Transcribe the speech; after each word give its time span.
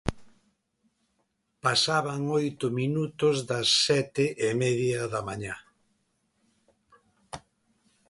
Pasaban 1.63 2.21
oito 2.39 2.67
minutos 2.79 3.35
das 3.49 3.67
sete 3.85 4.25
e 4.47 4.49
media 4.63 5.01
da 5.13 5.21
mañá. 5.27 5.55